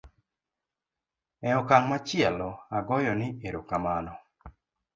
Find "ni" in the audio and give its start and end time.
3.19-3.27